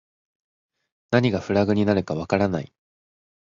[1.11, 2.73] 何がフラグになるかわからない